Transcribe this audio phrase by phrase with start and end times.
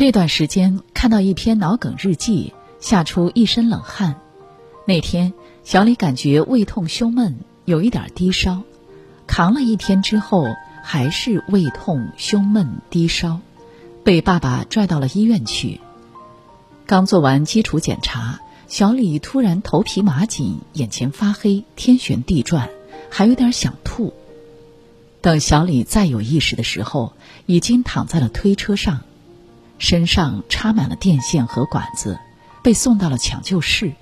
[0.00, 4.18] 这段时间看到一篇脑梗日记，吓出一身冷汗。
[4.86, 8.62] 那天小李感觉胃痛胸闷，有一点低烧，
[9.26, 10.46] 扛了一天之后
[10.82, 13.40] 还是胃痛胸闷低烧，
[14.02, 15.82] 被爸爸拽到了医院去。
[16.86, 22.70] 刚做完基础检查，小李突然头皮麻紧，眼前发黑，天旋地转，
[23.10, 24.14] 还有点想吐。
[25.20, 27.12] 等小李再有意识的时候，
[27.44, 29.02] 已经躺在了推车上，
[29.80, 32.20] 身上插满了电线和管子，
[32.62, 33.92] 被送到了抢救室。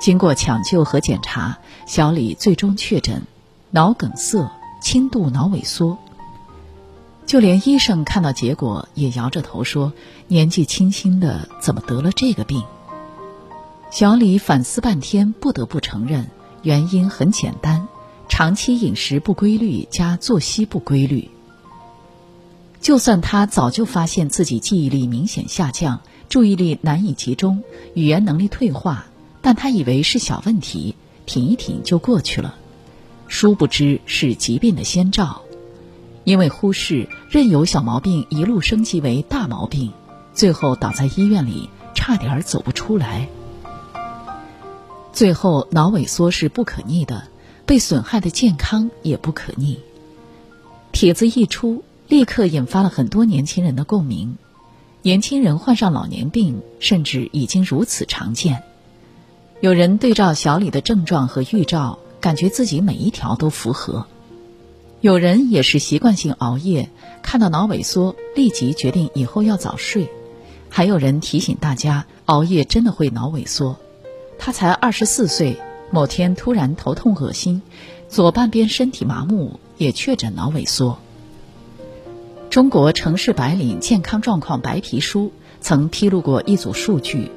[0.00, 3.22] 经过抢救和检查，小李最终确诊
[3.70, 5.98] 脑梗塞、轻度脑萎缩。
[7.26, 9.92] 就连医生看到结果也摇着头说
[10.28, 12.62] ：“年纪轻轻的，怎么得了这个病？”
[13.92, 16.30] 小李反思半天，不得不承认，
[16.62, 17.86] 原因很简单。
[18.28, 21.30] 长期饮食不规律加作息不规律，
[22.84, 27.64] 就算他早就发现自己记忆力明显下降、注意力难以集中、
[27.94, 29.06] 语言能力退化，
[29.40, 30.94] 但他以为是小问题，
[31.24, 32.56] 挺一挺就过去了。
[33.26, 35.40] 殊不知是疾病的先兆，
[36.24, 39.90] 因为忽视，任由小毛病一路升级为大毛病，
[40.34, 43.30] 最后倒在医院里，差点走不出来。
[45.14, 47.28] 最后，脑萎缩是不可逆的。
[47.64, 49.80] 被损害的健康也不可逆。
[50.92, 54.36] 帖子一出，立刻引发了很多年轻人的共鸣。
[55.02, 58.62] 年轻人患上老年病，甚至已经如此常见。
[59.60, 64.06] 有人对照小李的症状和预兆，感觉自己每一条都符合。
[65.00, 66.88] 有人也是习惯性熬夜，
[67.22, 70.08] 看到脑萎缩，立即决定以后要早睡。
[70.68, 73.76] 还有人提醒大家，熬夜真的会脑萎缩。
[74.38, 75.58] 他才二十四岁。
[75.90, 77.62] 某天突然头痛恶心，
[78.08, 80.98] 左半边身体麻木，也确诊脑萎缩。
[82.54, 87.32] 中国城市白领健康状况白皮书曾披露过一组数据：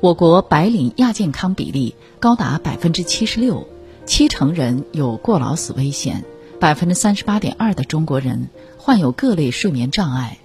[0.00, 3.66] 我国白领亚健康比例高达百分之七十六，
[4.06, 6.24] 七成人有过劳死危险，
[6.60, 10.38] 百分之三十八点二的中国人患有各类睡眠障碍，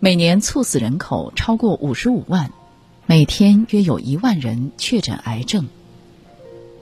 [0.00, 2.50] 每年猝死人口超过五十五万，
[3.06, 5.68] 每天约有一万人确诊癌症。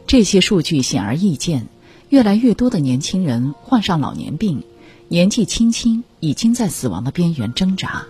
[0.06, 1.66] 这些数据显而易见，
[2.08, 4.64] 越来越多的年轻人患上老年病，
[5.08, 8.06] 年纪轻轻已经在死亡的边缘挣扎。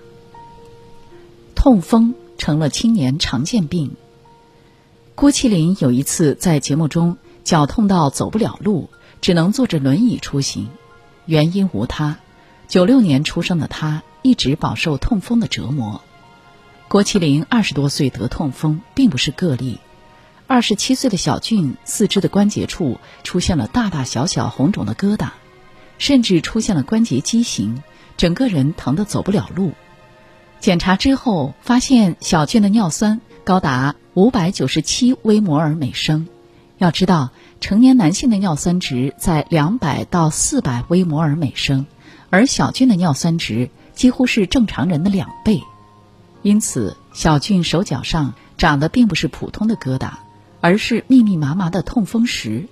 [1.55, 3.97] 痛风成了青年常见病。
[5.15, 8.89] 郭麒麟有一次在节目中脚痛到走不了路，
[9.21, 10.69] 只能坐着轮椅出行，
[11.27, 12.19] 原因无他，
[12.69, 16.01] 九六年出生的他一直饱受痛风的折磨。
[16.89, 19.79] 郭麒麟二十多岁得痛风，并不是个例。
[20.47, 25.31] 二十七岁的小俊，四肢的关节处出现了大大小小红肿的疙瘩，
[25.99, 27.83] 甚至出现了关节畸形，
[28.17, 29.73] 整个人疼得走不了路。
[30.61, 36.29] 检查之后发现，小俊的尿酸高达五百九十七微摩尔每升。
[36.79, 37.31] 要知道，
[37.61, 41.87] 成年男性的尿酸值在两百到四百微摩尔每升，
[42.31, 45.63] 而小俊的尿酸值几乎是正常人的两倍。
[46.43, 50.11] 因此，小俊手脚上长的并不是普通的疙瘩。
[50.63, 52.67] 而是密密麻麻的痛风石，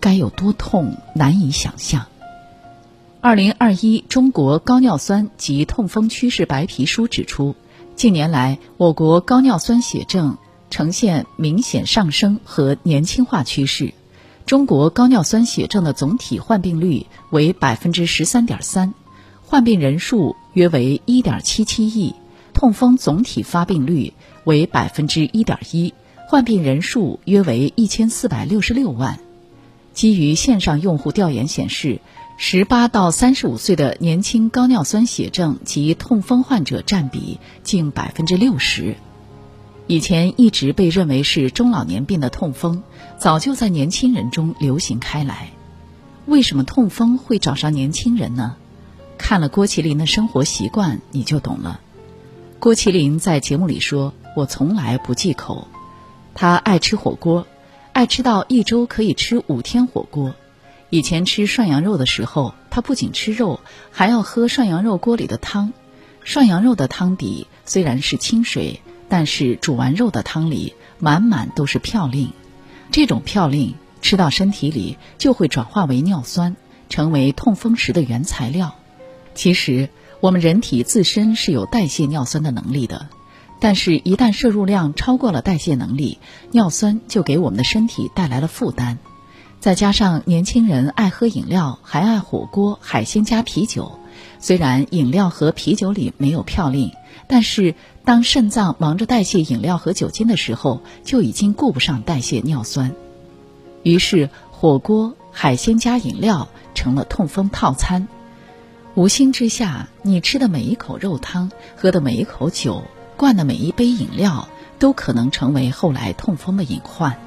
[0.00, 2.04] 该有多痛难以想象。
[3.20, 7.56] 二零二一中国高尿酸及痛风趋势白皮书指出，
[7.96, 10.38] 近年来我国高尿酸血症
[10.70, 13.94] 呈现明显上升和年轻化趋势。
[14.44, 18.94] 中国高尿酸血症的总体患病率为百分之十三点三，
[19.42, 22.14] 患病人数约为一点七七亿，
[22.54, 24.12] 痛风总体发病率
[24.44, 25.92] 为百分之一点一。
[26.28, 29.18] 患病人数约为一千四百六十六万。
[29.94, 32.00] 基于线上用户调研显示，
[32.38, 38.96] 十八到三十五岁的年轻高尿酸血症及痛风患者占比近百分之六十。
[39.86, 42.82] 以前一直被认为是中老年病的痛风，
[43.18, 45.48] 早就在年轻人中流行开来。
[46.26, 48.56] 为什么痛风会找上年轻人呢？
[49.16, 51.80] 看了郭麒麟的生活习惯，你就懂了。
[52.58, 55.68] 郭麒麟在节目里说：“我从来不忌口。”
[56.34, 57.46] 他爱吃火锅，
[57.94, 60.34] 爱吃到一周可以吃五天火锅。
[60.88, 63.60] 以前吃涮羊肉的时候，他不仅吃肉，
[63.90, 65.72] 还要喝涮羊肉锅里的汤。
[66.22, 72.30] 涮羊肉的汤底虽然是清水，但是煮完肉的汤里满满都是嘌呤。
[72.90, 76.56] 这种嘌呤吃到身体里就会转化为尿酸，
[76.88, 78.76] 成为痛风石的原材料。
[79.34, 79.88] 其实
[80.20, 83.08] 我们人体自身是有代谢尿酸的能力的。
[83.58, 86.18] 但是，一旦摄入量超过了代谢能力，
[86.50, 88.98] 尿酸就给我们的身体带来了负担。
[89.60, 93.98] 再加上年轻人爱喝饮料，还爱火锅、海鲜加啤酒，
[94.38, 96.92] 虽然饮料和啤酒里没有嘌呤，
[97.26, 97.74] 但是
[98.04, 102.92] 当肾脏忙着代谢饮料和酒精的时候，就已经顾不上代谢尿酸。
[103.82, 108.06] 于是，火锅、海鲜加饮料成了痛风套餐。
[108.94, 112.84] 无心之下，你吃的每一口肉汤、喝的每一口酒、
[113.16, 114.48] 灌的每一杯饮料，
[114.78, 117.18] 都可能成为后来痛风的隐患。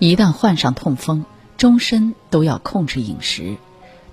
[0.00, 1.26] 一旦患上痛风，
[1.58, 3.58] 终身都要控制饮食。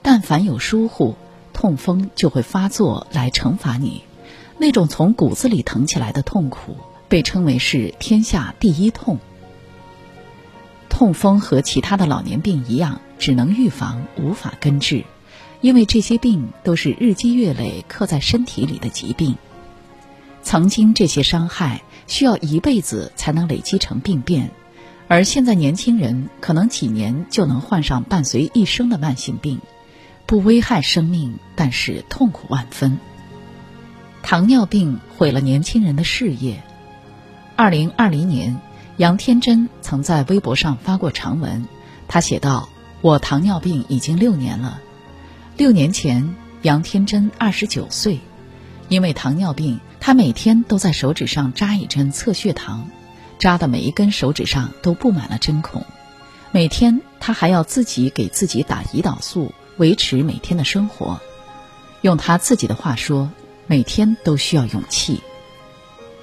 [0.02, 1.16] 但凡有疏忽，
[1.54, 4.04] 痛风就会发作来惩罚你。
[4.58, 6.76] 那种从骨子里疼起来的痛苦，
[7.08, 9.18] 被称为是天下第一痛。
[10.90, 15.06] 痛风和其他的老年病一样，只能预防，无法根治。
[15.62, 19.38] 因为这些病都是日积月累刻在身体里的疾病，
[20.44, 24.52] 曾经这些伤害需要一辈子才能累积成病变，
[25.08, 29.62] 而现在年轻人可能几年就能患上伴随一生的慢性病，
[30.26, 32.98] 不危害生命，但是痛苦万分。
[34.22, 36.62] 糖尿病毁了年轻人的事业。
[37.56, 38.60] 二零二零年，
[38.98, 41.66] 杨天真曾在微博上发过长文，
[42.10, 42.68] 他写道
[43.02, 44.82] ：“我糖尿病已经六年了。”
[45.56, 48.20] 六年前，杨天真二十九岁，
[48.90, 52.90] 因为糖尿病，他每天都在手指上扎一针测血糖，
[53.40, 55.86] 扎的每一根手指上都布满了针孔。
[56.52, 61.20] 每天，他还要自己给自己打胰岛素，维持每天的生活。
[62.02, 63.30] 用他自己的话说，
[63.68, 65.22] 每天都需要勇气。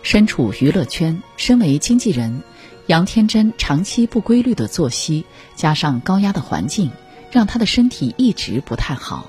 [0.02, 2.42] 身处娱乐圈，身为经纪人，
[2.86, 5.24] 杨天真长期不规律的作息，
[5.54, 6.90] 加上高压的环境。
[7.30, 9.28] 让他的身体一直不太好，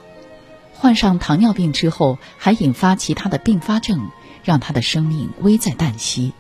[0.75, 4.11] 患上糖尿病之后，还引发其他的并发症，
[4.43, 6.31] 让他的生命危在旦夕。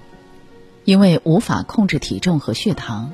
[0.85, 3.11] 因为无法控制体重和血糖，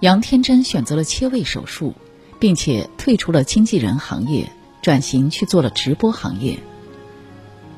[0.00, 1.94] 杨天真选择了切胃手术，
[2.38, 4.52] 并且退出了经纪人行业，
[4.82, 6.58] 转型去做了直播行业。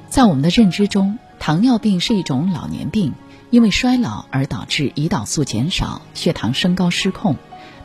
[0.09, 3.15] 在我们的认知中，糖尿病是一种老年病，
[3.51, 7.37] 因为衰老而导致胰岛素减少、血糖升高失控，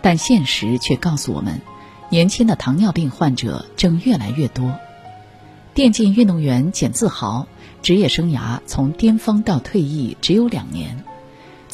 [0.01, 1.61] 但现实却告诉我们。
[2.09, 4.75] 年轻的糖尿病患者正越来越多。
[5.75, 7.47] 电竞运动员简自豪
[7.81, 11.03] 职业生涯从巅峰到退役只有两年，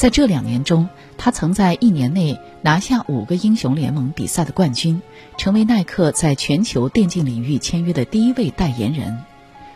[0.02, 5.00] 在这两年中，他曾在一年内拿下五个英雄联盟比赛的冠军，
[5.38, 9.24] 成为耐克在全球电竞领域签约的第一位代言人，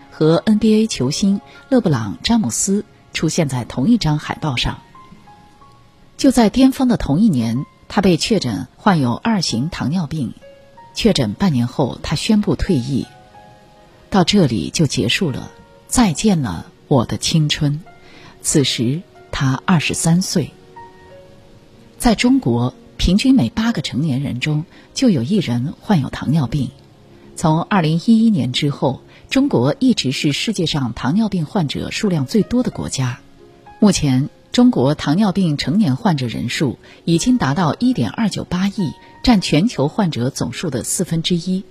[0.09, 4.79] 和 NBA 球星勒布朗·詹姆斯出现在同一张海报上。
[6.17, 10.33] 就在巅峰的同一年，他被确诊患有二型糖尿病。
[10.95, 13.05] 确诊半年后，他宣布退役。
[14.09, 15.51] 到这里就结束了，
[15.87, 17.79] 再见了我的青春。
[18.41, 19.03] 此时
[19.37, 20.51] 他二十三岁。
[21.97, 26.69] 在中国，平均每八个成年人中就有一人患有糖尿病。
[27.35, 33.19] 从二零一一年之后，中国一直是世界上糖尿病患者数量最多的国家。
[33.81, 38.93] 目前，中国糖尿病成年患者人数已经达到一点二九八亿。
[39.21, 41.63] 占全球患者总数的四分之一。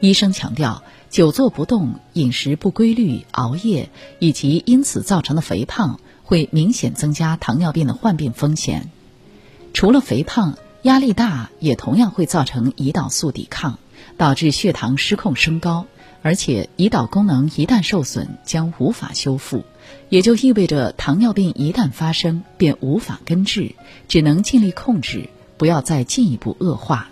[0.00, 5.98] 医生强调，久坐不动、饮食不规律、熬夜以及因此造成的肥胖，
[6.28, 8.90] 会明显增加糖尿病的患病风险。
[9.72, 13.78] 除了肥胖，压力大也同样会造成胰岛素抵抗，
[14.18, 15.86] 导致血糖失控升高。
[16.20, 19.64] 而且，胰岛功能一旦受损，将无法修复，
[20.10, 23.74] 也就意味着糖尿病一旦发生，便无法根治，
[24.06, 25.30] 只能尽力控制。
[25.56, 27.08] 不要再进一步恶化。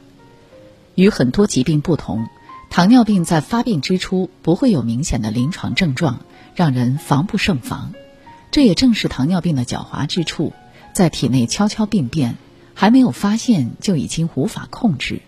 [0.95, 2.27] 与很多疾病不同，
[2.69, 6.21] 糖尿病在发病之初不会有明显的临床症状，
[6.55, 7.95] 让人防不胜防。
[8.57, 10.55] 这也正是糖尿病的狡猾之处，
[10.95, 12.39] 在体内悄悄病变，
[12.73, 15.21] 还没有发现就已经无法控制。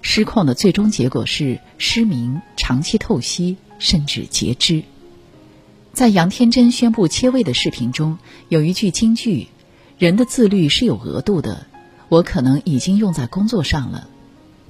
[0.00, 4.84] 失控的最终结果是失明、长期透析，甚至截肢。
[5.92, 8.16] 在杨天真宣布切胃的视频中，
[8.48, 9.48] 有一句金句
[10.00, 11.66] ：“人的自律是有额度的。”
[12.08, 14.08] 我可能已经用在工作上了。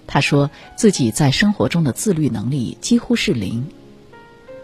[0.09, 3.69] 他说自己在生活中的自律能力几乎是零。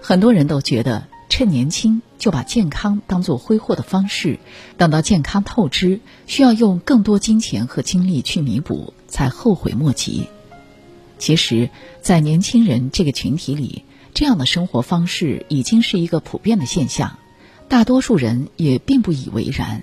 [0.03, 4.39] 很多人都觉得趁年轻就把健康当做挥霍的方式，
[4.77, 10.29] 等到健康透支，需要用更多金钱和精力去弥补，才后悔莫及。
[11.19, 11.71] 其实，
[12.01, 17.19] 在年轻人这个群体里，这样的生活方式已经是一个普遍的现象，
[17.69, 19.83] 大多数人也并不以为然。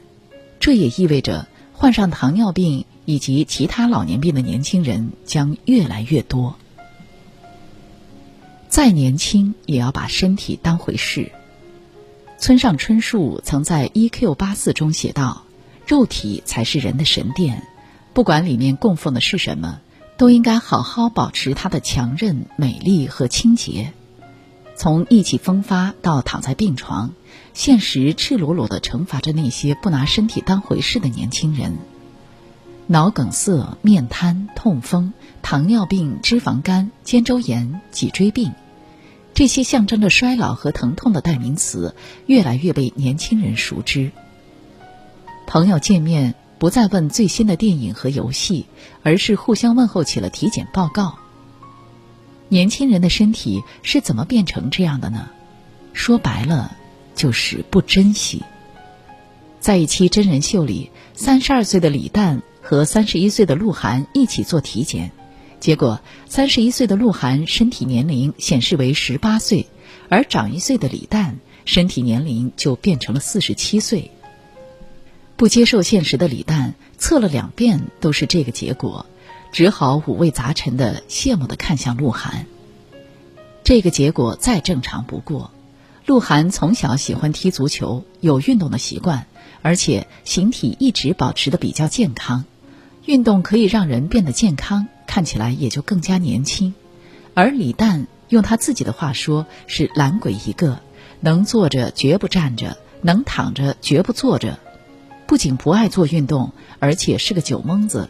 [0.59, 1.47] 这也意味着。
[1.77, 6.55] 患上糖尿病以及其他老年病的年轻人将越来越多。
[8.67, 11.31] 再年轻也要把身体当回事。
[12.37, 14.35] 村上春树曾在《E.Q.
[14.35, 15.43] 八四》中写道
[15.87, 17.63] ：“肉体才是人的神殿，
[18.13, 19.79] 不管里面供奉的是什么，
[20.17, 23.93] 都应该好好保持它的强韧、美丽和清洁。”
[24.77, 27.13] 从意气风发到躺在病床，
[27.53, 31.77] 现实赤裸裸地惩罚着那些不拿身体当回事的年轻人。
[32.87, 35.13] 脑梗塞、面瘫、痛风、
[35.45, 38.51] 糖尿病、脂肪肝、肩周炎、脊椎病，
[39.35, 41.93] 这些象征着衰老和疼痛的代名词，
[42.25, 44.09] 越来越被年轻人熟知。
[45.45, 48.65] 朋友见面不再问最新的电影和游戏，
[49.03, 51.19] 而是互相问候起了体检报告。
[52.49, 55.29] 年轻人的身体是怎么变成这样的呢？
[55.93, 56.75] 说白了，
[57.13, 58.41] 就是不珍惜。
[59.59, 65.11] 在一期真人秀里，三十二岁的李诞和三十一岁的鹿晗一起做体检，
[65.59, 69.67] 结果三十一岁的鹿晗身体年龄显示为十八岁，
[70.09, 74.11] 而长一岁的李诞身体年龄就变成了四十七岁。
[75.35, 79.05] 不接受现实的李诞测了两遍都是这个结果。
[79.51, 82.45] 只好五味杂陈的羡慕的看向鹿晗。
[83.63, 85.49] 这个结果再正常不过。
[86.05, 89.27] 鹿晗从小喜欢踢足球，有运动的习惯，
[89.61, 92.43] 而且形体一直保持的比较健康。
[93.05, 96.73] 运动可以让人变得健康，看起来也就更加年轻。
[97.33, 100.81] 而李诞用他自己的话说是懒鬼一个，
[101.21, 104.59] 能坐着绝不站着，能躺着绝不坐着。
[105.25, 108.09] 不仅不爱做运动，而且是个酒蒙子。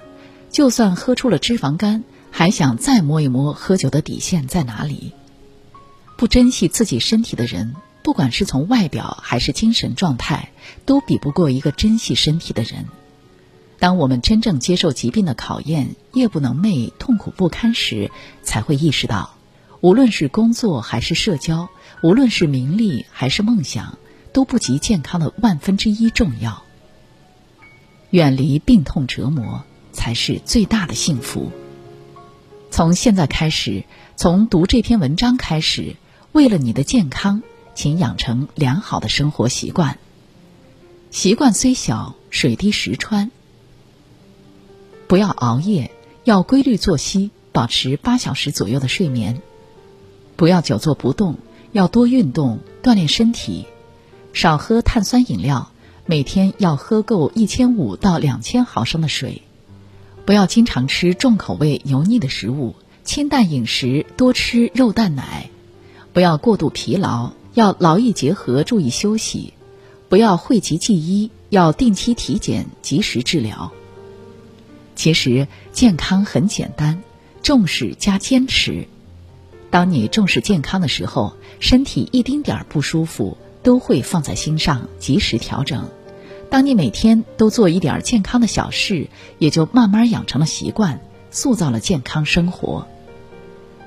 [0.49, 5.11] 就算喝出了脂肪肝，还想再摸一摸喝酒的底线在哪里？
[6.17, 10.49] 不珍惜自己身体的人，不管是从外表还是精神状态，
[10.87, 12.87] 都比不过一个珍惜身体的人。
[13.79, 18.11] 当我们真正接受疾病的考验，夜不能寐、痛苦不堪时，
[18.43, 19.35] 才会意识到，
[19.81, 21.69] 无论是工作还是社交，
[22.01, 23.97] 无论是名利还是梦想，
[24.33, 26.63] 都不及健康的万分之一重要。
[28.09, 29.63] 远离病痛折磨。
[29.95, 31.53] 才是最大的幸福。
[32.69, 33.85] 从现在开始，
[34.17, 35.95] 从读这篇文章开始，
[36.33, 37.41] 为了你的健康，
[37.73, 39.97] 请养成良好的生活习惯。
[41.11, 43.31] 习惯虽小，水滴石穿。
[45.07, 45.91] 不要熬夜，
[46.23, 49.41] 要规律作息，保持八小时左右的睡眠。
[50.35, 51.35] 不要久坐不动，
[51.71, 53.65] 要多运动，锻炼身体。
[54.33, 55.71] 少喝碳酸饮料，
[56.05, 59.43] 每天要喝够一千五到两千毫升的水。
[60.25, 65.49] 不要经常吃重口味、油腻的食物，清淡饮食，多吃肉蛋奶。
[66.13, 69.53] 不要过度疲劳，要劳逸结合，注意休息。
[70.09, 73.71] 不要讳疾忌医，要定期体检，及时治疗。
[74.95, 77.03] 其实健康很简单，
[77.43, 78.87] 重视加坚持。
[79.69, 85.89] 当你重视健康的时候，身体一丁点儿不舒服都会放在心上，及时调整。
[86.49, 92.87] 当你每天都做一点健康的小事，也就慢慢养成了习惯，塑造了健康生活。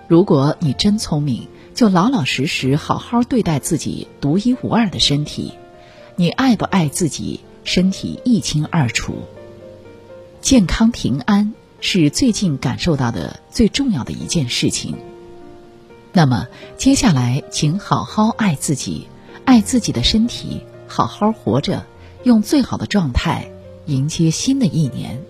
[0.08, 5.52] 如果你真聪明，就老老实实好好对待自己独一无二的身体。
[6.16, 9.22] 你爱不爱自己，身体一清二楚。
[10.48, 14.96] 健康平安是最近感受到的最重要的一件事情。
[16.14, 16.46] 那么
[16.78, 19.08] 接下来，请好好爱自己，
[19.44, 21.84] 爱自己的身体，好好活着。
[22.22, 23.50] 用最好的状态
[23.84, 25.22] 迎接新的一年。